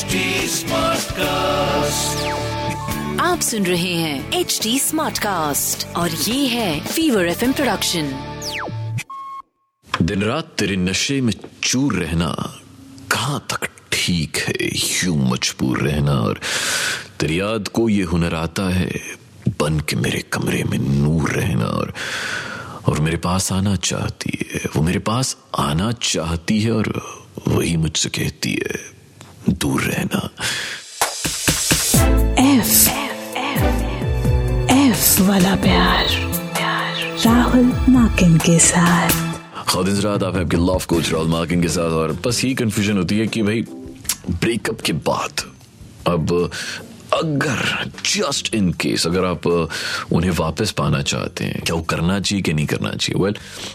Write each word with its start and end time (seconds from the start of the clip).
HD 0.00 0.18
Smartcast. 0.50 2.20
आप 3.20 3.40
सुन 3.40 3.66
रहे 3.66 3.94
हैं 3.94 4.32
एच 4.32 4.60
डी 4.62 4.78
स्मार्ट 4.78 5.18
कास्ट 5.18 5.96
और 5.96 6.10
ये 6.10 6.46
है 6.46 6.80
फीवर 6.80 7.26
एफ़ 7.26 7.44
प्रोडक्शन 7.44 8.10
दिन 10.02 10.22
रात 10.22 10.54
तेरे 10.58 10.76
नशे 10.76 11.20
में 11.20 11.32
चूर 11.62 11.94
रहना 11.94 12.60
कहाँ 13.12 13.46
तक 13.50 13.68
ठीक 13.92 14.36
है 14.36 14.54
यूँ 15.04 15.30
मजबूर 15.30 15.78
रहना? 15.78 16.12
और 16.12 16.40
तेरी 17.20 17.40
याद 17.40 17.68
को 17.68 17.88
ये 17.88 18.02
हुनर 18.02 18.34
आता 18.34 18.74
है 18.74 18.90
बन 19.60 19.80
के 19.80 19.96
मेरे 19.96 20.20
कमरे 20.32 20.64
में 20.64 20.78
नूर 20.78 21.30
रहना। 21.30 21.66
और 21.66 21.94
और 22.88 23.00
मेरे 23.00 23.16
पास 23.16 23.52
आना 23.52 23.76
चाहती 23.76 24.38
है 24.54 24.60
वो 24.76 24.82
मेरे 24.82 24.98
पास 24.98 25.36
आना 25.58 25.92
चाहती 25.92 26.60
है 26.60 26.72
और 26.72 27.02
वही 27.48 27.76
मुझसे 27.76 28.08
कहती 28.08 28.52
है 28.52 28.99
दूर 29.48 29.80
रहना। 29.82 30.30
एफ़ 32.42 32.88
एफ़ 34.70 35.22
वाला 35.22 35.56
प्यार। 35.56 36.30
राहुल 37.26 37.72
माकिन 37.88 38.38
के 38.38 38.58
साथ। 38.58 39.10
खादिन 39.68 40.00
रात 40.00 40.22
आप 40.22 40.36
आपके 40.36 40.56
लव 40.56 40.82
कोच 40.88 41.12
राहुल 41.12 41.28
माकिन 41.28 41.62
के 41.62 41.68
साथ 41.68 41.90
और 41.90 42.20
बस 42.26 42.44
ये 42.44 42.54
कंफ्यूजन 42.54 42.96
होती 42.96 43.18
है 43.18 43.26
कि 43.26 43.42
भाई 43.42 43.60
ब्रेकअप 44.30 44.80
के 44.80 44.92
बाद 44.92 45.32
अब 46.06 46.50
अगर 47.14 47.90
जस्ट 48.06 48.54
इन 48.54 48.70
केस 48.72 49.06
अगर 49.06 49.24
आप 49.24 49.46
उन्हें 49.46 50.30
वापस 50.30 50.70
पाना 50.70 51.02
चाहते 51.02 51.44
हैं, 51.44 51.60
क्या 51.60 51.76
वो 51.76 51.82
करना 51.82 52.20
चाहिए 52.20 52.42
कि 52.42 52.52
नहीं 52.52 52.66
करना 52.66 52.90
चाहिए? 52.90 53.22
Well 53.24 53.32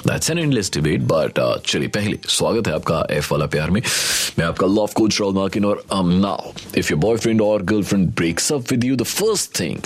that's 0.08 0.30
an 0.30 0.40
endless 0.40 0.72
debate 0.74 1.02
but 1.02 1.40
चलिए, 1.68 1.88
पहले 1.88 2.20
स्वागत 2.28 2.68
है 2.68 2.74
आपका 2.74 3.06
एफ़ 3.12 3.28
वाला 3.32 3.46
प्यार 3.46 3.72
में। 3.72 3.82
मैं 4.40 4.46
आपका 4.46 4.68
लव 4.68 4.90
कोच 4.96 5.22
राहुल 5.22 5.36
मार्किन 5.36 5.66
और 5.66 5.84
नाउ 5.94 6.52
इफ़ 6.78 6.92
योर 6.92 7.02
बॉयफ्रेंड 7.02 7.42
और 7.42 7.64
girlfriend 7.64 8.10
breaks 8.10 8.54
up 8.54 8.72
with 8.72 8.84
you 8.84 8.96
the 8.96 9.04
first 9.04 9.60
thing 9.60 9.80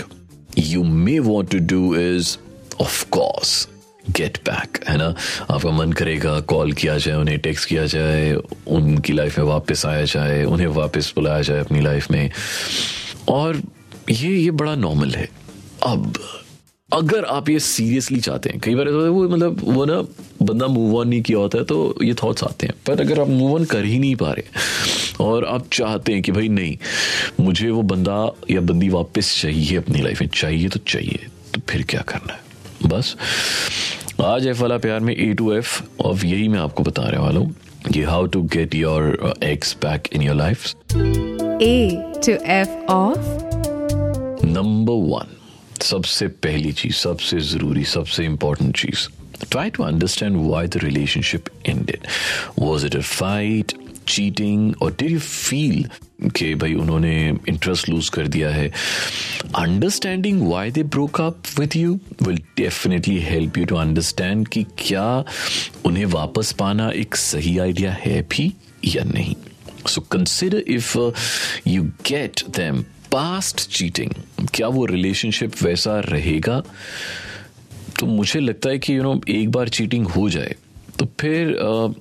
you 0.58 0.84
may 0.84 1.20
want 1.20 1.52
to 1.52 1.60
do 1.60 1.96
is 1.96 2.38
of 2.82 3.04
course 3.16 3.68
get 4.10 4.38
back 4.38 4.80
है 4.90 4.98
ना? 4.98 5.08
आपका 5.52 5.72
मन 5.72 5.92
करेगा 5.92 6.40
कॉल 6.40 6.72
किया 6.74 6.98
जाए, 6.98 7.16
उन्हें 7.16 7.40
टेक्स्ट 7.40 7.70
किया 7.70 7.86
जाए, 7.86 8.34
उनकी 8.68 9.14
लाइफ 9.14 9.38
में 9.40 9.46
वापस 9.46 9.86
आया 9.86 10.06
जाए, 10.06 10.44
उन्हें 10.44 10.68
वापस 10.68 11.12
बुलाया 11.16 11.42
जाए 11.42 11.60
अपनी 11.60 11.82
लाइफ 11.82 12.12
में। 12.12 12.32
और 13.30 13.62
ये 14.10 14.36
ये 14.36 14.52
बड़ा 14.52 14.76
नॉर्मल 14.76 15.10
है। 15.10 15.30
अब, 15.84 16.14
अगर 16.94 17.26
आप 17.26 17.50
ये 17.50 17.60
सीरियसली 17.60 18.20
चाहते 18.20 18.50
हैं, 18.50 18.60
कई 18.60 18.76
बार 18.76 18.88
ऐसा 18.88 18.96
होता 18.96 19.06
है, 19.06 19.12
वो 19.12 19.30
मतलब 19.30 19.62
वो 19.64 19.86
ना 19.86 20.02
बंदा 20.42 20.68
मूव 20.68 20.98
ऑन 20.98 21.08
नहीं 21.08 21.22
किया 21.22 21.38
होता 21.38 21.58
है 21.58 21.64
तो 21.64 21.96
ये 22.04 22.14
थॉट्स 22.14 22.44
आते 22.44 22.68
हैं। 22.68 22.74
पर 22.88 23.02
अगर 23.02 23.20
आप 23.22 23.28
मूव 23.28 23.56
ऑन 23.56 23.66
कर 23.66 23.86
ही 23.86 24.00
नहीं 24.00 24.16
पा 24.16 24.32
रहे, 24.32 24.44
और 25.24 25.46
आप 25.46 25.70
चाहते 25.74 26.14
हैं 26.14 26.22
कि 26.22 26.32
भाई 26.32 26.48
नहीं, 26.48 26.78
मुझे 27.40 27.70
वो 27.70 27.82
बंदा 27.82 28.36
या 28.52 28.62
बंदी 28.62 28.90
वापस 28.90 29.42
चाहिए 29.42 29.78
अपनी 29.78 30.02
लाइफ 30.02 30.22
में, 30.22 30.30
चाहिए 30.30 30.70
तो 30.70 30.80
चाहिए 30.88 31.28
तो 31.54 31.62
फिर 31.70 31.84
क्या 31.84 32.02
करना 32.02 32.34
है? 32.34 32.40
बस। 32.86 33.16
आज 34.24 34.48
एफ़ 34.48 34.62
वाला 34.62 34.78
प्यार 34.78 35.00
में 35.00 35.16
ए 35.18 35.34
टू 35.34 35.54
एफ़ 35.54 35.84
और 36.00 36.26
यही 36.26 36.48
मैं 36.48 36.60
आपको 36.60 36.84
बताने 36.84 37.18
वाला 37.18 37.40
हूँ 37.40 37.56
कि 37.94 38.02
how 38.04 38.26
to 38.26 38.42
get 38.44 38.76
your 38.76 39.34
ex 39.44 39.74
back 39.74 40.08
in 40.14 40.22
your 40.22 40.36
life 40.36 40.66
A 41.62 42.12
to 42.26 42.32
F 42.32 42.70
of 42.92 43.20
number 44.46 44.94
one 44.94 45.38
सबसे 45.82 46.28
पहली 46.28 46.72
चीज़ 46.72 46.94
सबसे 46.94 47.40
ज़रूरी 47.40 47.84
सबसे 47.84 48.26
important 48.26 48.78
cheese. 48.78 49.08
Try 49.52 49.70
to 49.70 49.84
understand 49.84 50.50
why 50.52 50.68
the 50.68 50.78
relationship 50.78 51.44
in 51.66 51.86
was 52.60 52.86
it 52.86 52.96
a 52.96 53.02
fight 53.02 53.72
cheating 54.10 54.74
और 54.82 54.92
डिड 54.92 55.12
यू 55.12 55.20
फील 55.20 55.86
कि 56.30 56.56
भाई 56.56 56.74
उन्होंने 56.74 57.30
इंटरेस्ट 57.50 57.90
लूज 57.90 58.10
कर 58.10 58.28
दिया 58.28 58.50
है? 58.50 58.72
Understanding 59.56 60.42
why 60.52 60.72
they 60.72 60.84
broke 60.84 61.22
up 61.22 61.44
with 61.60 61.76
you 61.76 62.00
will 62.24 62.38
definitely 62.58 63.18
help 63.20 63.58
you 63.58 63.66
to 63.66 63.76
understand 63.76 64.48
कि 64.48 64.64
क्या 64.64 65.24
उन्हें 65.86 66.06
वापस 66.06 66.52
पाना 66.52 66.90
एक 66.90 67.16
सही 67.16 67.58
आइडिया 67.58 67.92
है 67.92 68.22
भी 68.22 68.54
या 68.86 69.04
नहीं? 69.04 69.36
So 69.88 70.02
consider 70.02 70.64
if 70.68 70.98
you 71.68 71.84
get 71.84 72.42
them 72.50 72.82
past 73.12 73.70
cheating 73.70 74.12
क्या 74.54 74.68
वो 74.68 74.86
रिलेशनशिप 74.86 75.52
वैसा 75.64 76.00
रहेगा? 76.00 76.64
तो 78.00 78.06
मुझे 78.06 78.40
लगता 78.40 78.70
है 78.70 78.80
कि 78.80 78.94
यू 78.94 78.98
you 78.98 79.06
नो 79.06 79.16
know, 79.16 79.30
एक 79.30 79.52
बार 79.52 79.70
चीटिंग 79.70 80.08
हो 80.08 80.30
जाए 80.30 80.56
तो 81.00 81.08
फिर 81.20 81.48
अ, 81.56 81.94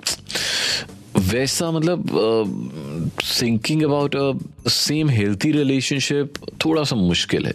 वैसा 1.29 1.71
मतलब 1.71 3.11
thinking 3.23 3.83
about 3.83 4.17
a 4.17 4.33
same 4.71 5.09
healthy 5.11 5.53
relationship 5.53 6.35
थोड़ा 6.65 6.85
सा 6.85 6.97
मुश्किल 6.97 7.47
है। 7.47 7.55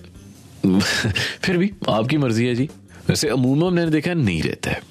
फिर 1.43 1.57
भी 1.57 1.71
आपकी 1.89 2.17
मर्ज़ी 2.17 2.45
है 2.47 2.55
जी। 2.55 2.69
वैसे 3.09 3.29
अमूमन 3.29 3.73
मैंने 3.73 3.91
देखा 3.91 4.13
नहीं 4.13 4.41
रहता 4.41 4.71
है। 4.71 4.81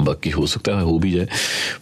बाकी 0.00 0.30
हो 0.30 0.46
सकता 0.46 0.72
है, 0.76 0.82
हो 0.84 0.98
भी 0.98 1.10
जाए। 1.12 1.26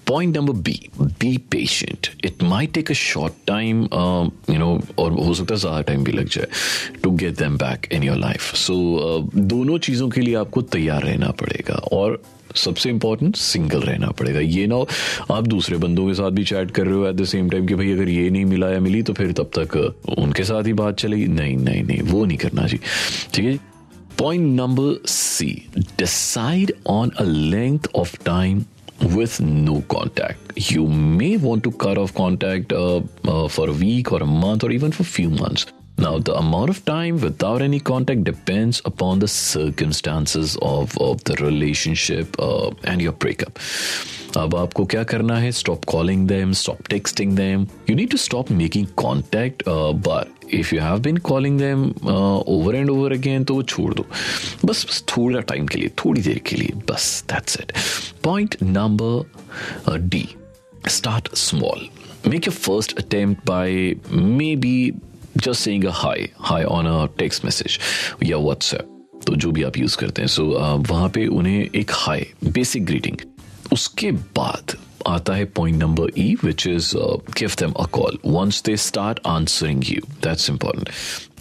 Point 0.06 0.36
number 0.36 0.52
B 0.62 0.78
be 1.00 1.36
patient 1.50 2.08
it 2.24 2.42
may 2.42 2.66
take 2.74 2.90
a 2.90 2.94
short 2.94 3.32
time 3.46 3.82
you 3.82 4.58
know 4.58 4.68
और 4.98 5.12
हो 5.12 5.34
सकता 5.34 5.54
है 5.54 5.60
ज़्यादा 5.60 5.80
टाइम 5.82 6.04
भी 6.04 6.12
लग 6.12 6.28
जाए 6.28 6.46
to 7.02 7.10
get 7.22 7.38
them 7.38 7.56
back 7.58 7.88
in 7.92 8.02
your 8.02 8.18
life 8.18 8.54
so 8.56 8.74
दोनों 9.34 9.78
चीज़ों 9.86 10.08
के 10.10 10.20
लिए 10.20 10.34
आपको 10.34 10.62
तैयार 10.76 11.02
रहना 11.02 11.30
पड़ेगा। 11.40 11.74
और 11.92 12.22
सबसे 12.56 12.90
इंपॉर्टेंट 12.90 13.36
सिंगल 13.36 13.80
रहना 13.80 14.10
पड़ेगा। 14.18 14.40
ये 14.40 14.66
ना 14.66 14.84
आप 15.30 15.46
दूसरे 15.46 15.76
बंदों 15.78 16.06
के 16.06 16.14
साथ 16.14 16.30
भी 16.30 16.44
चैट 16.44 16.70
कर 16.70 16.86
रहे 16.86 16.94
हो 16.94 17.06
एट 17.06 17.16
द 17.16 17.24
सेम 17.24 17.50
टाइम 17.50 17.66
कि 17.66 17.74
भाई 17.74 17.92
अगर 17.92 18.08
ये 18.08 18.28
नहीं 18.30 18.44
मिला 18.44 18.70
या 18.70 18.80
मिली 18.80 19.02
तो 19.02 19.12
फिर 19.12 19.32
तब 19.32 19.50
तक 19.58 19.76
उनके 20.18 20.44
साथ 20.44 20.66
ही 20.66 20.72
बात 20.72 20.98
चलेगी। 20.98 21.26
नहीं 21.26 21.56
नहीं 21.56 21.82
नहीं, 21.82 22.00
वो 22.02 22.24
नहीं 22.24 22.38
करना 22.38 22.66
जी। 22.66 22.78
ठीक 23.34 23.44
है? 23.44 23.58
Point 24.18 24.44
number 24.56 25.06
C 25.08 25.46
decide 25.98 26.72
on 26.86 27.10
a 27.10 27.24
length 27.24 27.88
of 27.94 28.16
time 28.24 28.64
with 29.04 29.40
no 29.40 29.80
contact 29.88 30.72
you 30.72 30.86
may 30.88 31.36
want 31.36 31.64
to 31.64 31.70
cut 31.84 31.98
off 31.98 32.12
contact 32.16 32.72
for 33.50 33.70
week 33.70 34.12
और 34.12 34.24
मंथ 34.24 34.64
और 34.64 34.72
even 34.72 34.90
for 34.90 35.06
few 35.06 35.30
months 35.30 35.66
Now, 35.98 36.18
the 36.18 36.34
amount 36.34 36.70
of 36.70 36.84
time 36.84 37.20
without 37.20 37.62
any 37.62 37.78
contact 37.78 38.24
depends 38.24 38.80
upon 38.84 39.18
the 39.18 39.28
circumstances 39.28 40.56
of, 40.62 40.96
of 40.98 41.22
the 41.24 41.34
relationship 41.34 42.34
uh, 42.38 42.70
and 42.84 43.02
your 43.02 43.12
breakup. 43.12 43.58
अब 44.36 44.54
आपको 44.56 44.84
क्या 44.84 45.02
करना 45.04 45.36
है 45.38 45.50
stop 45.52 45.84
calling 45.84 46.26
them 46.28 46.52
stop 46.52 46.86
texting 46.90 47.36
them 47.36 47.66
you 47.90 47.96
need 47.96 48.10
to 48.10 48.16
stop 48.16 48.50
making 48.50 48.86
contact 48.96 49.62
but 50.08 50.54
if 50.54 50.74
you 50.74 50.80
have 50.80 50.98
been 50.98 51.16
calling 51.30 51.58
them 51.58 51.84
over 52.08 52.74
and 52.74 52.90
over 52.90 53.12
again 53.12 53.44
तो 53.44 53.54
वो 53.54 53.62
छोड़ 53.62 53.92
दो 53.94 54.06
बस 54.64 54.84
बस 54.88 55.04
थोड़ा 55.16 55.40
टाइम 55.40 55.66
के 55.66 55.78
लिए 55.78 55.90
थोड़ी 56.04 56.22
देर 56.22 56.38
के 56.46 56.56
लिए 56.56 56.72
बस 56.90 57.24
that's 57.32 57.60
it 57.60 57.72
point 58.24 58.56
number 58.62 59.98
D 59.98 60.28
start 60.88 61.36
small. 61.36 61.80
Make 62.24 62.46
your 62.46 62.54
first 62.54 62.98
attempt 62.98 63.44
by 63.44 63.96
maybe 64.10 64.92
just 64.92 65.11
saying 65.50 65.84
a 65.84 65.90
hi 65.90 66.28
hi 66.40 66.64
on 66.64 66.86
a 66.86 67.06
text 67.18 67.44
message 67.44 67.78
या 68.22 68.36
व्हाट्सएप 68.36 68.88
तो 69.26 69.34
जो 69.34 69.50
भी 69.52 69.62
आप 69.62 69.76
यूज़ 69.76 69.96
करते 69.96 70.22
हैं 70.22 70.28
सो 70.28 70.42
so, 70.42 70.90
वहाँ 70.90 71.08
पे 71.08 71.26
उन्हें 71.26 71.68
एक 71.74 71.90
हाई 71.94 72.26
बेसिक 72.44 72.84
ग्रीटिंग 72.84 73.16
उसके 73.72 74.12
बाद 74.12 74.76
आता 75.06 75.34
है 75.34 75.44
point 75.44 75.82
number 75.82 76.10
E 76.18 76.34
which 76.44 76.66
is 76.66 76.96
give 77.38 77.50
them 77.58 77.72
a 77.72 77.86
call 77.86 78.18
once 78.26 78.62
they 78.62 78.76
start 78.76 79.20
answering 79.26 79.82
you 79.84 80.00
that's 80.22 80.50
important 80.50 80.88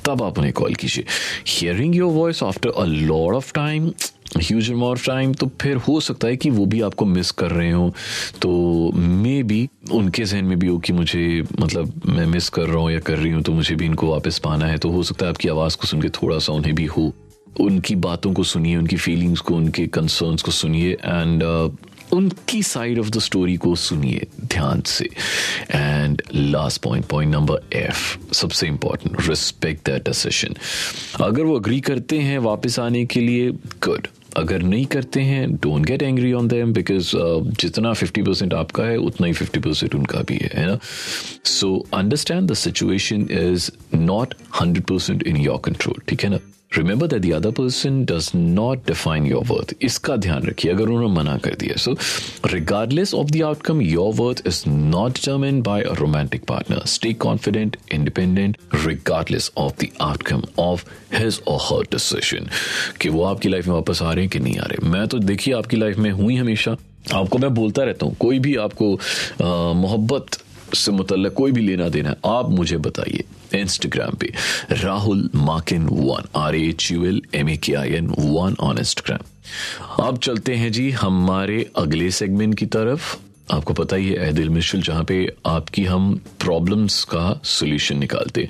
तब 0.06 0.24
आप 0.24 0.38
उन्हें 0.38 0.54
कॉल 0.54 0.76
कीजिए। 0.76 1.06
Hearing 1.48 1.96
your 1.96 2.12
voice 2.14 2.44
after 2.44 2.70
a 2.70 2.86
lot 2.86 3.36
of 3.36 3.54
time 3.54 3.92
huge 4.38 4.72
amount 4.72 4.98
of 4.98 5.06
time 5.06 5.34
तो 5.34 5.50
फिर 5.62 5.78
हो 5.78 6.00
सकता 6.00 6.28
है 6.28 6.36
कि 6.36 6.50
वो 6.50 6.66
भी 6.66 6.82
आपको 6.82 7.06
मिस 7.06 7.32
कर 7.32 7.52
रहे 7.52 7.72
हो। 7.72 7.94
तो 8.42 8.50
मे 8.96 9.42
बी 9.44 9.68
उनके 9.92 10.24
जहन 10.24 10.46
में 10.46 10.58
भी 10.60 10.68
हो 10.68 10.78
कि 10.80 10.94
मुझे 10.94 11.44
मतलब 11.60 12.02
मैं 12.06 12.26
मिस 12.26 12.50
कर 12.50 12.68
रहा 12.68 12.78
हूँ 12.78 12.92
या 12.92 13.00
कर 13.00 13.18
रही 13.18 13.32
हूँ 13.32 13.42
तो 13.42 13.54
मुझे 13.54 13.76
भी 13.76 13.86
इनको 13.86 14.12
वापस 14.12 14.40
पाना 14.40 14.66
है। 14.66 14.78
तो 14.78 14.90
हो 14.90 15.04
सकता 15.04 15.26
है 15.26 15.30
आपकी 15.30 15.50
आवाज़ 15.50 15.78
को 15.78 15.88
सुन 15.88 16.02
के 16.02 16.10
थोड़ा 16.10 16.40
सा 16.40 16.54
उन्हें 16.54 16.76
भी 16.76 16.86
हो। 16.86 17.12
उनकी 17.60 17.96
बातों 17.96 18.34
को 18.34 18.44
सुनिए, 18.44 18.76
उनकी 18.76 18.98
फीलिंग्स 18.98 19.40
को, 19.40 19.56
उनके 19.56 19.88
कंसर्न्स 19.88 20.42
को 20.42 20.52
सुनिए। 20.52 20.92
एंड 20.94 21.44
उनकी 22.14 22.62
साइड 22.64 23.00
ऑफ़ 23.00 23.10
द 23.10 23.20
स्टोरी 23.20 23.56
को 23.58 23.76
सुनिए 23.76 24.28
ध्यान 24.46 24.82
से। 24.82 25.10
And 25.72 26.22
last 26.34 26.82
point 26.82 27.06
point 27.06 27.34
number 27.34 27.78
F 27.78 28.34
सबसे 28.34 28.68
इंपॉर्टेंट 28.68 29.30
रिस्पेक्ट 29.30 29.90
दैट 29.90 30.08
डिसीज़न 30.10 30.56
अगर 31.24 31.44
वो 31.44 31.60
अग्री 31.60 31.80
करते 31.82 32.20
हैं 32.20 32.40
वापस 32.40 32.80
आने 32.80 33.06
के 33.06 33.20
लिए 33.20 33.52
गुड 33.84 34.08
अगर 34.38 34.62
नहीं 34.62 34.86
करते 34.86 35.22
हैं 35.22 35.56
don't 35.56 35.86
get 35.86 36.04
angry 36.04 36.32
on 36.34 36.48
them 36.48 36.74
because 36.74 37.12
जितना 37.62 37.94
50 37.94 38.26
परसेंट 38.26 38.54
आपका 38.54 38.84
है, 38.84 38.98
उतना 38.98 39.28
ही 39.28 39.34
50 39.34 39.58
परसेंट 39.58 39.96
उनका 39.96 40.20
भी 40.20 40.38
है 40.38 40.50
है 40.54 40.66
ना? 40.68 40.78
So 41.46 41.88
understand 41.94 42.52
the 42.52 42.54
situation 42.54 43.28
is 43.32 43.70
not 43.96 44.34
100 44.62 44.82
percent 44.82 45.24
in 45.24 45.38
your 45.38 45.62
control 45.66 46.02
ठीक 46.08 46.24
है 46.24 46.30
ना? 46.30 46.40
Remember 46.78 47.08
that 47.08 47.22
the 47.22 47.32
other 47.34 47.52
person 47.52 48.04
does 48.06 48.32
not 48.36 48.86
define 48.88 49.26
your 49.28 49.44
worth 49.46 49.74
इसका 49.82 50.16
ध्यान 50.16 50.44
रखिए, 50.48 50.72
अगर 50.72 50.84
उन्होंने 50.84 51.16
मना 51.16 51.38
कर 51.38 51.56
दिया 51.60 51.76
so 51.78 51.96
regardless 52.46 53.14
of 53.14 53.30
the 53.32 53.42
outcome 53.44 53.82
your 53.82 54.14
worth 54.16 54.42
is 54.48 54.64
not 54.68 55.14
determine 55.14 55.62
by 55.62 55.82
a 55.82 55.94
romantic 56.00 56.46
partner 56.48 56.86
stay 56.88 57.14
confident 57.26 57.78
independent 57.94 58.58
regardless 58.76 59.52
of 59.58 59.84
the 59.84 59.88
outcome 60.02 60.44
of 60.60 60.86
his 61.16 61.42
और 61.48 61.60
her 61.64 61.84
decision 61.92 62.48
कि 63.02 63.10
वो 63.10 63.24
आपकी 63.24 63.50
लाइफ 63.50 63.68
में 63.68 63.74
वापस 63.74 64.02
आ 64.02 64.12
रहे 64.12 64.24
हैं 64.24 64.30
कि 64.30 64.40
नहीं 64.40 64.58
आ 64.60 64.66
रहे 64.66 64.90
मैं 64.90 65.08
तो 65.08 65.20
देखिए, 65.20 65.54
आपकी 65.54 65.78
लाइफ 65.78 65.98
में 65.98 66.10
हूँ 66.12 66.30
ही 66.32 66.38
हमेशा। 66.38 66.76
आपको 67.14 67.38
मैं 67.38 67.54
बोलता 67.54 67.84
रहता 67.84 68.06
हूँ, 68.06 68.16
कोई 68.16 68.40
भी 68.40 68.56
आपको 68.58 68.92
मोहब्बत 69.76 70.38
से 70.76 70.92
मुतल 70.92 71.30
कोई 71.30 71.52
भी 71.52 71.62
लेना 71.62 71.90
देना 71.90 72.16
आप 72.26 72.50
मुझे 72.50 72.78
बताइए। 72.78 73.24
इंस्टाग्राम 73.56 74.16
पे 74.16 74.34
Rahul 74.72 75.30
Makin 75.36 75.88
one 75.88 76.28
R 76.36 76.56
H 76.56 76.92
U 76.92 77.06
L 77.06 77.22
M 77.36 77.50
A 77.50 77.58
K 77.58 77.74
I 77.74 77.90
N 77.90 78.08
one 78.20 78.56
on 78.60 78.78
Instagram 78.78 80.08
अब 80.08 80.18
चलते 80.18 80.56
हैं 80.56 80.72
जी 80.72 80.90
हमारे 80.92 81.70
अगले 81.76 82.12
सेगमेंट 82.12 82.58
की 82.58 82.66
तरफ़। 82.66 83.16
आपको 83.54 83.74
पता 83.74 83.96
ही 83.96 84.10
है 84.10 84.32
दिल 84.34 84.50
मिशल 84.50 84.82
जहाँ 84.82 85.04
पे 85.04 85.36
आपकी 85.46 85.86
हम 85.86 86.14
प्रॉब्लम्स 86.40 87.04
का 87.04 87.42
सोल्यूशन 87.44 87.98
निकालते 87.98 88.48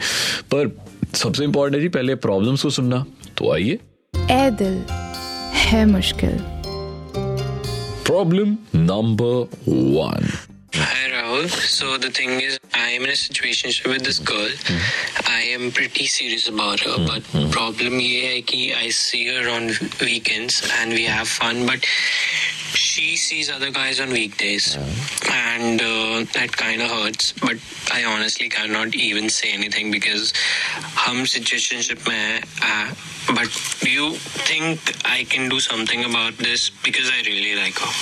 पर 0.53 0.77
सबसे 1.13 1.43
इंपॉर्टेंट 1.43 1.75
है 1.75 1.81
जी 1.81 1.89
पहले 1.89 2.15
प्रॉब्लम्स 2.15 2.63
को 2.63 2.69
सुनना। 2.69 3.05
तो 3.37 3.53
आइए। 3.53 3.79
Ae 4.15 4.49
Dil 4.51 4.83
Hai 5.53 5.85
Mushkil. 5.85 6.37
Problem 8.05 8.57
number 8.75 9.49
one 9.69 10.27
Hi 11.30 11.30
Rahul. 11.30 11.48
So 11.48 11.98
the 11.98 12.10
thing 12.10 12.40
is, 12.40 12.58
I 12.74 12.88
am 12.90 13.04
in 13.04 13.10
a 13.10 13.14
situation 13.14 13.70
with 13.88 14.02
this 14.02 14.18
girl. 14.18 14.48
I 15.28 15.42
am 15.56 15.70
pretty 15.70 16.06
serious 16.06 16.48
about 16.48 16.80
her, 16.80 16.96
but 17.06 17.22
problem 17.52 18.00
ये 18.00 18.22
है 18.26 18.40
कि 18.42 18.74
I 18.74 18.88
see 18.90 19.20
her 19.28 19.48
on 19.48 19.70
weekends 20.00 20.68
and 20.80 20.92
we 20.92 21.04
have 21.04 21.28
fun, 21.28 21.64
but 21.64 21.84
she 22.84 23.16
sees 23.16 23.48
other 23.48 23.70
guys 23.70 24.00
on 24.00 24.10
weekdays, 24.10 24.74
and 25.30 25.80
uh, 25.80 26.24
that 26.34 26.56
kind 26.56 26.82
of 26.82 26.90
hurts. 26.90 27.30
But 27.34 27.62
I 27.92 28.02
honestly 28.02 28.48
cannot 28.48 28.96
even 28.96 29.30
say 29.30 29.52
anything 29.52 29.92
because 29.92 30.32
हम 31.04 31.24
situationship 31.34 32.08
में 32.08 32.16
हैं. 32.16 32.40
Uh, 32.62 33.32
but 33.32 33.60
do 33.80 33.90
you 33.90 34.10
think 34.50 34.80
I 35.04 35.22
can 35.22 35.48
do 35.48 35.60
something 35.60 36.04
about 36.10 36.36
this 36.38 36.68
because 36.88 37.08
I 37.10 37.22
really 37.30 37.54
like 37.54 37.78
her? 37.78 37.94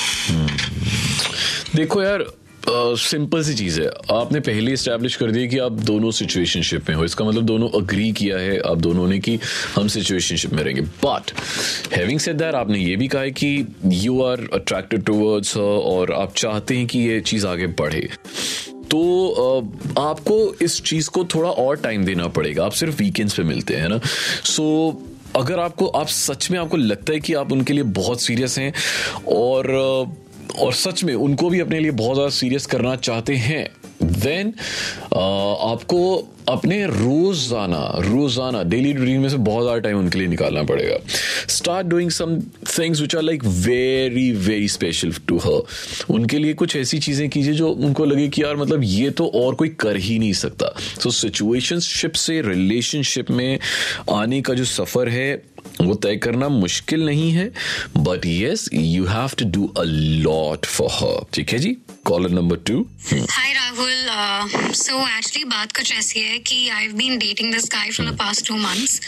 देखो 1.74 2.02
यार 2.02 2.26
simple 2.71 3.43
सी 3.43 3.53
चीज़ 3.53 3.81
है। 3.81 3.87
आपने 4.11 4.39
पहले 4.39 4.73
establish 4.73 5.15
कर 5.15 5.31
दिया 5.31 5.47
कि 5.47 5.57
आप 5.57 5.71
दोनों 5.71 6.11
सिचुएशनशिप 6.11 6.89
में 6.89 6.95
हो। 6.95 7.05
इसका 7.05 7.25
मतलब 7.25 7.43
दोनों 7.43 7.69
अग्री 7.81 8.11
किया 8.11 8.37
है 8.37 8.59
आप 8.59 8.77
दोनों 8.77 9.07
ने 9.07 9.19
कि 9.19 9.39
हम 9.75 9.87
सिचुएशनशिप 9.87 10.53
में 10.53 10.63
रहेंगे। 10.63 10.81
बट 10.81 11.31
हैविंग 11.93 12.19
सेड 12.19 12.37
दैट 12.37 12.55
आपने 12.55 12.79
ये 12.79 12.95
भी 12.95 13.07
कहा 13.07 13.21
है 13.21 13.31
कि 13.31 13.65
यू 13.85 14.21
आर 14.21 14.49
अट्रैक्टेड 14.53 15.03
टूवर्ड्स 15.03 15.57
और 15.57 16.13
आप 16.13 16.33
चाहते 16.35 16.77
हैं 16.77 16.87
कि 16.87 16.99
ये 16.99 17.21
चीज़ 17.21 17.47
आगे 17.47 17.67
बढ़े। 17.67 18.09
तो 18.69 19.31
आपको 19.99 20.55
इस 20.61 20.81
चीज़ 20.81 21.09
को 21.09 21.23
थोड़ा 21.23 21.49
और 21.49 21.75
टाइम 21.75 22.05
देना 22.05 22.27
पड़ेगा। 22.27 22.65
आप 22.65 22.71
सिर्फ़ 22.71 22.97
वीकेंड्स 22.97 23.33
पे 23.33 23.43
मिलते 23.43 23.75
हैं 23.75 23.89
ना? 23.89 23.99
सो 24.43 24.93
so, 24.93 25.09
अगर 25.35 25.59
आपको 25.59 25.87
आप 25.87 26.07
सच 26.07 26.51
में 26.51 26.59
आपको 26.59 26.77
लगता 26.77 27.13
है 27.13 27.19
कि 27.19 27.33
आप 27.33 27.51
उनके 27.51 27.73
लिए 27.73 27.83
बहुत 27.83 28.21
सीरियस 28.21 28.59
हैं 28.59 28.73
और 29.27 29.67
और 30.49 30.73
सच 30.75 31.03
में 31.03 31.13
उनको 31.15 31.49
भी 31.49 31.59
अपने 31.59 31.79
लिए 31.79 31.91
बहुत 31.93 32.15
ज़्यादा 32.15 32.29
सीरियस 32.31 32.65
करना 32.65 32.95
चाहते 32.97 33.35
हैं। 33.37 33.67
देन 34.03 34.53
आपको 35.13 35.99
अपने 36.49 36.85
रोज़ाना 36.85 37.81
रोज़ाना 37.99 38.61
डेली 38.63 38.91
रूटीन 38.93 39.19
में 39.21 39.27
से 39.29 39.37
बहुत 39.37 39.63
ज़्यादा 39.63 39.79
टाइम 39.79 39.97
उनके 39.99 40.19
लिए 40.19 40.27
निकालना 40.27 40.63
पड़ेगा। 40.63 40.97
Start 41.49 41.87
doing 41.87 42.09
some 42.11 42.39
things 42.69 43.01
which 43.01 43.15
are 43.15 43.21
like 43.21 43.43
very 43.45 44.31
very 44.31 44.67
special 44.67 45.11
to 45.27 45.37
her 45.37 46.13
उनके 46.13 46.37
लिए 46.37 46.53
कुछ 46.53 46.75
ऐसी 46.75 46.99
चीज़ें 46.99 47.29
कीजिए 47.29 47.53
जो 47.53 47.69
उनको 47.69 48.05
लगे 48.05 48.27
कि 48.27 48.43
यार 48.43 48.55
मतलब 48.57 48.83
ये 48.83 49.09
तो 49.11 49.27
और 49.35 49.55
कोई 49.55 49.69
कर 49.79 49.97
ही 49.97 50.17
नहीं 50.19 50.33
सकता। 50.33 50.73
सो 51.03 51.11
सिचुएशनशिप 51.11 52.13
से 52.15 52.41
रिलेशनशिप 52.41 53.31
में 53.31 53.59
आने 54.11 54.41
का 54.41 54.53
जो 54.53 54.65
सफ़र 54.67 55.09
है 55.09 55.31
वो 55.81 55.93
तय 56.03 56.15
करना 56.23 56.47
मुश्किल 56.49 57.05
नहीं 57.05 57.31
है 57.31 57.45
but 57.97 58.25
yes 58.25 58.69
you 58.73 59.05
have 59.05 59.31
to 59.39 59.45
do 59.51 59.67
a 59.77 59.83
lot 60.27 60.65
for 60.65 60.89
her 60.91 61.25
ठीक 61.33 61.53
है 61.53 61.59
जी? 61.59 61.75
Caller 62.05 62.29
number 62.29 62.57
two 62.67 62.81
hi 63.11 63.53
Rahul 63.53 64.73
so 64.75 64.99
actually 65.17 65.43
बात 65.49 65.71
कुछ 65.77 65.91
ऐसी 65.93 66.19
है 66.19 66.37
कि 66.39 66.67
I 66.69 66.83
have 66.83 66.93
been 66.97 67.17
dating 67.19 67.53
this 67.53 67.69
guy 67.73 67.91
from 67.91 68.09
the 68.09 68.17
past 68.19 68.47
two 68.47 68.55
months 68.57 68.99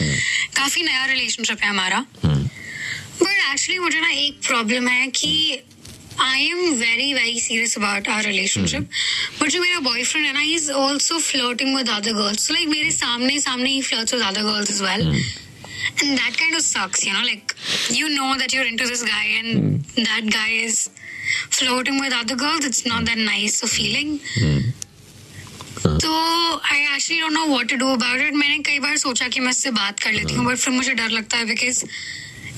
काफ़ी 0.56 0.82
नया 0.82 1.04
रिलेशनशिप 1.06 1.62
है 1.62 1.68
हमारा. 1.68 2.04
बट 2.24 3.28
एक्चुअली 3.28 3.78
मुझे 3.78 4.00
ना 4.00 4.10
एक 4.10 4.40
प्रॉब्लम 4.46 4.88
है 4.88 5.06
कि 5.06 5.60
I 6.20 6.42
am 6.46 6.72
very 6.80 7.12
very 7.14 7.40
serious 7.40 7.76
about 7.78 8.08
our 8.08 8.24
relationship 8.24 8.88
but 9.42 9.50
जो 9.50 9.60
मेरा 9.60 9.78
बॉयफ्रेंड 9.80 10.26
है 10.26 10.32
ना 10.32 10.40
ही 10.40 10.54
is 10.54 10.70
also 10.72 11.18
flirting 11.18 11.76
with 11.76 11.88
other 11.90 12.12
girls 12.12 12.50
like 12.50 12.68
मेरे 12.68 12.90
सामने 12.90 13.38
सामने 13.40 13.70
ही 13.70 13.80
flirts 13.82 14.14
with 14.14 14.22
other 14.22 14.42
girls 14.42 14.70
as 14.70 14.82
well 14.82 15.22
and 16.00 16.18
that 16.18 16.34
kind 16.42 16.54
of 16.58 16.62
sucks 16.66 17.06
you 17.06 17.12
know 17.14 17.24
like 17.30 17.54
you 18.00 18.08
know 18.18 18.30
that 18.42 18.54
you're 18.56 18.68
into 18.72 18.86
this 18.92 19.02
guy 19.08 19.24
and 19.40 19.50
mm. 19.62 20.04
that 20.10 20.30
guy 20.36 20.50
is 20.68 20.78
flirting 21.50 21.98
with 22.00 22.12
other 22.20 22.36
girls. 22.36 22.64
It's 22.64 22.84
not 22.86 23.04
that 23.10 23.18
nice 23.18 23.62
a 23.62 23.74
feeling. 23.78 24.14
Mm. 24.44 24.62
तो 25.84 26.10
I 26.72 26.80
actually 26.80 27.20
don't 27.20 27.32
know 27.32 27.44
what 27.46 27.68
to 27.68 27.76
do 27.76 27.86
about 27.92 28.20
it 28.20 28.34
मैंने 28.34 28.58
कई 28.66 28.78
बार 28.78 28.96
सोचा 28.96 29.28
कि 29.28 29.40
मैं 29.40 29.50
इससे 29.50 29.70
बात 29.78 30.00
कर 30.00 30.12
लेती 30.12 30.34
हूँ 30.34 30.44
बट 30.46 30.56
फिर 30.56 30.74
मुझे 30.74 30.92
डर 30.94 31.10
लगता 31.10 31.36
है 31.36 31.44
because 31.46 31.84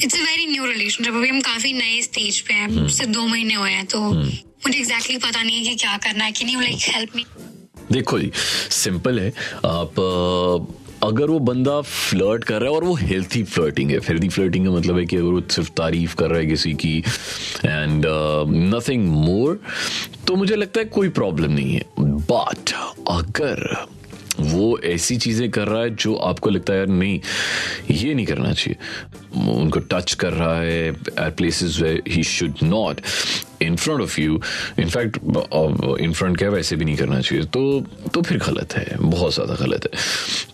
it's 0.03 0.15
a 0.15 0.23
very 0.23 0.47
new 0.47 0.65
relationship 0.67 1.15
अभी 1.15 1.29
हम 1.29 1.41
काफ़ी 1.41 1.73
नए 1.73 2.01
स्टेज 2.03 2.41
पे 2.49 2.55
हैं 2.55 2.89
सिर्फ़ 2.89 3.11
दो 3.13 3.27
महीने 3.27 3.55
हुए 3.55 3.71
हैं 3.71 3.87
तो 3.95 4.01
मुझे 4.03 4.79
एग्जैक्टली 4.79 5.17
पता 5.19 5.43
नहीं 5.43 5.57
है 5.57 5.65
कि 5.65 5.75
क्या 5.85 5.97
करना 6.05 6.25
है. 6.25 6.33
कि 6.33 6.45
नहीं 6.45 6.57
लाइक 6.57 6.79
हेल्प 6.95 7.17
मी 7.17 7.25
देखो 7.93 8.19
जी 8.19 8.31
सिंपल 8.83 9.19
है. 9.21 9.29
आप 9.67 10.01
अगर 11.05 11.31
वो 11.31 11.39
बंदा 11.39 11.81
फ्लर्ट 11.81 12.45
कर 12.45 12.61
रहा 12.61 12.71
है 12.71 12.77
और 12.77 12.85
वो 12.85 12.95
हेल्थी 12.95 13.43
फ्लर्टिंग 13.45 13.91
है 13.91 13.99
हेल्थी 14.09 14.29
फ्लर्टिंग 14.29 14.67
का 14.67 14.73
मतलब 14.73 14.99
है 14.99 15.05
कि 15.07 15.17
अगर 15.17 15.31
वो 15.31 15.41
सिर्फ़ 15.51 15.71
तारीफ़ 15.77 16.15
कर 16.17 16.31
रहा 16.31 16.39
है 16.39 16.47
किसी 16.47 16.73
की 16.75 16.97
एंड 17.65 18.07
नथिंग 18.75 19.09
मोर 19.09 19.61
तो 20.27 20.37
मुझे 20.37 20.57
लगता 20.57 20.81
है 20.81 20.87
कोई 20.87 21.09
प्रॉब्लम 21.09 21.53
नहीं 21.53 21.75
है। 21.75 21.85
बट 21.99 22.73
अगर 23.09 23.87
वो 24.41 24.79
ऐसी 24.85 25.17
चीज़ें 25.17 25.51
कर 25.51 25.69
रहा 25.69 25.83
है 25.83 25.95
जो 25.97 26.15
आपको 26.29 26.51
लगता 26.51 26.73
है 26.73 26.79
यार 26.79 26.89
नहीं 26.89 27.21
ये 27.91 28.15
नहीं 28.15 28.27
करना 28.27 28.53
चाहिए। 28.53 28.77
उनको 29.55 29.81
टच 29.81 30.13
कर 30.15 30.33
रहा 30.33 30.59
है 30.61 30.89
at 30.89 31.37
places 31.37 31.79
where 31.81 32.01
he 32.09 32.23
should 32.25 32.63
not 32.63 33.01
in 33.63 33.77
front 33.77 34.01
of 34.01 34.21
you 34.21 34.41
in fact 34.79 35.19
in 36.01 36.13
front 36.13 36.37
क्या 36.39 36.49
वैसे 36.51 36.77
भी 36.77 36.85
नहीं 36.85 36.97
करना 36.97 37.21
चाहिए। 37.21 37.45
तो 37.45 37.81
तो 38.15 38.23
फिर 38.23 38.39
गलत 38.39 38.73
है 38.73 38.97
बहुत 39.01 39.35
ज़्यादा 39.35 39.55
गलत 39.55 39.85
है। 39.85 40.01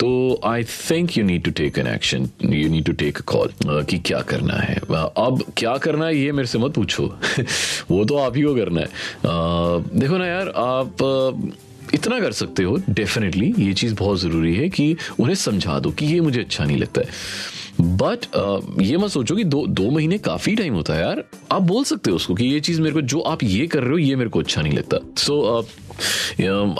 तो 0.00 0.40
I 0.44 0.64
think 0.64 1.16
you 1.18 1.24
need 1.24 1.44
to 1.44 1.50
take 1.50 1.78
an 1.78 1.86
action 1.86 2.28
you 2.44 2.68
need 2.68 2.84
to 2.84 2.92
take 2.92 3.18
a 3.18 3.22
call 3.26 3.50
कि 3.84 3.98
क्या 3.98 4.20
करना 4.30 4.54
है। 4.54 4.76
अब 4.76 5.44
क्या 5.56 5.76
करना 5.76 6.06
है 6.06 6.16
ये 6.16 6.32
मेरे 6.32 6.48
से 6.48 6.58
मत 6.58 6.74
पूछो। 6.74 7.06
वो 7.90 8.04
तो 8.04 8.16
आप 8.16 8.36
ही 8.36 8.42
को 8.42 8.54
करना 8.54 8.80
है। 8.80 8.86
अ, 8.86 9.98
देखो 9.98 10.18
ना 10.18 10.26
यार 10.26 10.48
आप 10.56 11.02
अ, 11.02 11.56
इतना 11.94 12.20
कर 12.20 12.32
सकते 12.32 12.62
हो 12.62 12.76
डेफिनेटली 12.90 13.52
ये 13.58 13.72
चीज़ 13.74 13.94
बहुत 13.94 14.20
ज़रूरी 14.20 14.54
है 14.56 14.68
कि 14.68 14.96
उन्हें 15.20 15.34
समझा 15.36 15.78
दो 15.78 15.90
कि 15.90 16.06
ये 16.06 16.20
मुझे 16.20 16.40
अच्छा 16.40 16.64
नहीं 16.64 16.78
लगता 16.78 17.00
है। 17.00 17.08
बट 17.80 18.26
ये 18.82 18.96
मत 18.96 19.10
सोचो 19.10 19.36
कि 19.36 19.44
दो 19.44 19.66
दो 19.66 19.90
महीने 19.90 20.18
काफ़ी 20.18 20.54
टाइम 20.56 20.74
होता 20.74 20.94
है 20.94 21.02
यार। 21.02 21.22
आप 21.52 21.62
बोल 21.62 21.84
सकते 21.84 22.10
हो 22.10 22.16
उसको 22.16 22.34
कि 22.34 22.44
ये 22.44 22.60
चीज़ 22.60 22.80
मेरे 22.80 22.94
को 22.94 23.00
जो 23.02 23.20
आप 23.20 23.42
ये 23.42 23.66
कर 23.66 23.82
रहे 23.82 23.90
हो 23.90 23.98
ये 23.98 24.16
मेरे 24.16 24.30
को 24.30 24.38
अच्छा 24.38 24.62
नहीं 24.62 24.72
लगता। 24.72 24.98
सो 25.18 25.66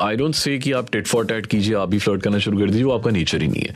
आई 0.00 0.16
डोंट 0.16 0.34
से 0.34 0.58
कि 0.58 0.72
आप 0.72 0.90
टेट 0.92 1.06
फॉर 1.06 1.24
टैट 1.26 1.46
कीजिए 1.46 1.74
आप 1.74 1.88
भी 1.88 1.98
फ्लर्ट 1.98 2.22
करना 2.22 2.38
शुरू 2.38 2.58
कर 2.58 2.70
दीजिए 2.70 2.84
वो 2.84 2.92
आपका 2.92 3.10
नेचर 3.10 3.42
ही 3.42 3.48
नहीं 3.48 3.62
है। 3.62 3.74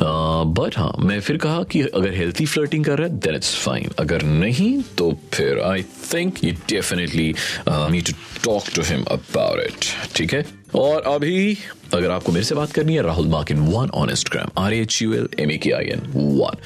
बट 0.00 0.72
uh, 0.72 0.78
हाँ 0.78 0.92
मैं 1.00 1.20
फिर 1.20 1.36
कहा 1.36 1.62
कि 1.62 1.80
अगर 1.82 2.14
हेल्थी 2.14 2.46
फ्लर्टिंग 2.46 2.84
कर 2.84 2.98
रहा 2.98 3.08
है 3.08 3.18
देन 3.18 3.34
इट्स 3.34 3.54
फाइन 3.56 3.90
अगर 3.98 4.22
नहीं 4.22 4.82
तो 4.98 5.12
फिर 5.32 5.60
I 5.60 5.82
think 6.12 6.44
you 6.44 6.52
definitely 6.68 7.34
need 7.68 8.06
to 8.06 8.12
talk 8.44 8.74
to 8.74 8.82
him 8.82 9.02
about 9.02 9.60
it 9.60 9.92
ठीक 10.16 10.34
है? 10.34 10.44
और 10.74 11.02
अभी 11.02 11.58
अगर 11.94 12.10
आपको 12.10 12.32
मेरे 12.32 12.44
से 12.44 12.54
बात 12.54 12.72
करनी 12.72 12.94
है 12.94 13.02
Rahul 13.02 13.26
Makin 13.26 13.58
one 13.58 13.90
on 13.90 14.10
Instagram 14.10 14.64
R 14.64 14.74
H 14.74 15.02
U 15.02 15.14
L 15.14 15.28
M 15.40 15.50
A 15.50 15.56
K 15.56 15.70
I 15.70 15.84
N 15.84 16.00
one 16.14 16.56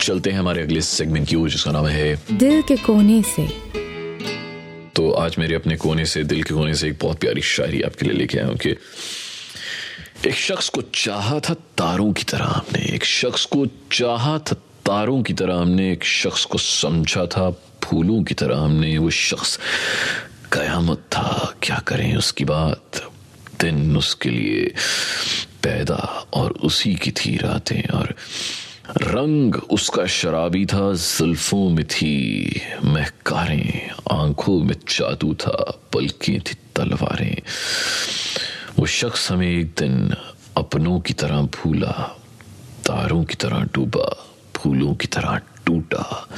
चलते 0.00 0.30
हैं 0.30 0.38
हमारे 0.38 0.62
अगले 0.62 0.80
सेगमेंट 0.80 1.28
की 1.28 1.36
ओर 1.36 1.50
जिसका 1.50 1.70
नाम 1.72 1.86
है 1.86 2.22
दिल 2.32 2.62
के 2.62 2.76
कोने 2.76 3.22
से। 3.22 3.46
तो 4.96 5.12
आज 5.12 5.36
मेरे 5.38 5.54
अपने 5.54 5.76
कोने 5.76 6.04
से 6.04 6.24
दिल 6.24 6.42
के 6.42 6.54
कोने 6.54 6.74
से 6.74 6.88
एक 6.88 6.98
बहुत 7.02 7.18
प्यारी 7.18 7.40
शायरी 7.40 7.82
आपके 7.82 8.06
लिए 8.06 8.16
लेके 8.18 8.38
आया 8.38 8.46
हूँ 8.46 8.56
कि 8.56 8.70
एक 10.26 10.34
शख्स 10.34 10.68
को 10.68 10.82
चाहा 10.82 11.40
था 11.40 11.54
तारों 11.54 12.12
की 12.12 12.22
तरह 12.22 12.44
हमने 12.44 12.94
एक 12.94 13.04
शख्स 13.04 13.44
को 13.44 13.66
चाहा 13.92 14.38
था 14.38 14.54
तारों 14.86 15.22
की 15.22 15.32
तरह 15.32 15.54
हमने 15.54 15.92
एक 15.92 16.04
शख्स 16.04 16.44
को 16.44 16.58
समझा 16.58 17.26
था 17.26 17.50
फूलों 17.84 18.22
की 18.22 18.34
तरह 18.34 18.58
हमने 18.58 18.98
वो 18.98 19.10
शख्स 19.10 19.58
कयामत 20.52 20.98
था 20.98 21.54
क्या 21.62 21.78
करें 21.78 22.16
उसकी 22.16 22.44
बात? 22.44 23.13
दिन 23.60 23.96
उसके 23.96 24.30
लिए 24.30 24.74
पैदा 25.62 26.26
और 26.34 26.52
उसी 26.52 26.94
की 26.94 27.10
थी 27.10 27.36
रातें 27.36 27.88
और 27.88 28.14
रंग 29.02 29.54
उसका 29.54 30.06
शराबी 30.06 30.66
था, 30.66 30.94
जुल्फों 30.94 31.70
में 31.70 31.84
थी, 31.84 32.60
महकारें, 32.84 33.90
आँखों 34.12 34.58
में 34.58 34.74
जादू 34.88 35.34
था, 35.34 35.80
पलकें 35.92 36.40
थी, 36.40 36.54
तलवारें। 36.76 37.36
वो 38.78 38.86
शख्स 38.86 39.30
हमें 39.32 39.48
एक 39.48 39.66
दिन 39.66 40.14
अपनों 40.56 41.00
की 41.00 41.14
तरह 41.14 41.42
भूला, 41.42 42.16
तारों 42.86 43.24
की 43.24 43.34
तरह 43.34 43.60
डूबा, 43.74 44.24
फूलों 44.56 44.94
की 44.94 45.06
तरह 45.06 45.40
टूटा, 45.66 46.28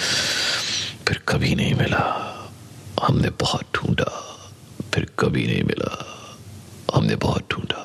फिर 1.08 1.23
कभी 1.28 1.54
नहीं 1.54 1.75
मिला। 1.75 2.06
हमने 3.02 3.30
बहुत 3.30 3.64
ढूंढा, 3.75 4.11
फिर 4.94 5.06
कभी 5.18 5.46
नहीं 5.46 5.62
मिला 5.62 6.12
हमने 6.94 7.16
बहुत 7.16 7.49
ढूंढा 7.50 7.82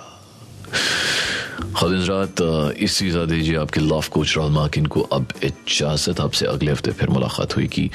रात 1.84 2.42
इसी 2.78 3.10
ज़्यादा 3.10 3.26
दीजिए 3.26 3.56
आपके 3.58 3.80
लव 3.82 4.04
कोच 4.12 4.36
राहुल 4.38 4.52
माकिन 4.52 4.86
को। 4.86 5.02
अब 5.02 5.34
इजाज़त 5.44 6.20
आपसे 6.20 6.46
अगले 6.46 6.72
हफ़्ते 6.72 6.92
फिर 6.92 7.10
मुलाकात 7.10 7.56
हुई 7.58 7.68
की 7.68 7.90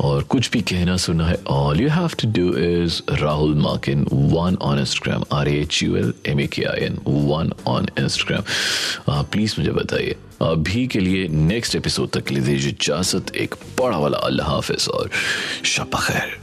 और 0.00 0.22
कुछ 0.24 0.50
भी 0.50 0.60
कहना 0.60 0.96
सुना 0.96 1.26
है 1.28 1.36
all 1.48 1.80
you 1.80 1.88
have 1.90 2.10
to 2.20 2.28
do 2.32 2.48
is 2.58 3.00
Rahul 3.12 3.54
Makin 3.60 4.06
one 4.12 4.56
on 4.62 4.78
Instagram 4.78 5.24
R 5.32 5.48
H 5.48 5.82
U 5.82 5.96
L 5.96 6.12
M 6.26 6.40
A 6.40 6.46
K 6.46 6.64
I 6.64 6.84
N 6.86 6.98
one 7.06 7.52
on 7.66 7.88
Instagram 7.98 9.22
please 9.32 9.54
मुझे 9.58 9.72
बताइए, 9.72 10.16
अभी 10.42 10.86
के 10.86 11.00
लिए 11.00 11.28
नेक्स्ट 11.28 11.76
एपिसोड 11.76 12.08
तक 12.18 12.30
ले 12.32 12.40
दीजिए 12.40 12.70
इजाज़त, 12.70 13.34
एक 13.36 13.54
बड़ा 13.80 13.98
वाला 13.98 14.18
अल्लाह 14.18 14.50
हाफिज 14.50 14.88
और 14.88 15.10
शब 15.64 15.94
खैर। 15.96 16.42